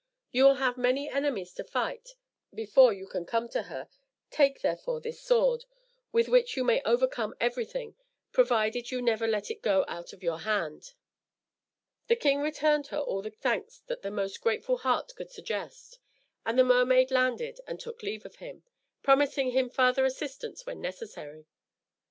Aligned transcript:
You 0.31 0.45
will 0.45 0.55
have 0.55 0.79
many 0.79 1.07
enemies 1.11 1.53
to 1.53 1.63
fight 1.63 2.15
before 2.51 2.91
you 2.91 3.05
can 3.05 3.23
come 3.23 3.47
to 3.49 3.61
her, 3.61 3.87
take, 4.31 4.61
therefore, 4.61 4.99
this 4.99 5.21
sword, 5.21 5.65
with 6.11 6.27
which 6.27 6.57
you 6.57 6.63
may 6.63 6.81
overcome 6.85 7.35
everything, 7.39 7.95
provided 8.31 8.89
you 8.89 8.99
never 8.99 9.27
let 9.27 9.51
it 9.51 9.61
go 9.61 9.85
out 9.87 10.11
of 10.11 10.23
your 10.23 10.39
hand." 10.39 10.95
The 12.07 12.15
king 12.15 12.39
returned 12.41 12.87
her 12.87 12.97
all 12.97 13.21
the 13.21 13.29
thanks 13.29 13.83
that 13.85 14.01
the 14.01 14.09
most 14.09 14.41
grateful 14.41 14.77
heart 14.77 15.13
could 15.15 15.29
suggest; 15.29 15.99
and 16.47 16.57
the 16.57 16.63
mermaid 16.63 17.11
landed 17.11 17.59
and 17.67 17.79
took 17.79 18.01
leave 18.01 18.25
of 18.25 18.37
him, 18.37 18.63
promising 19.03 19.51
him 19.51 19.69
farther 19.69 20.03
assistance 20.03 20.65
when 20.65 20.81
necessary. 20.81 21.45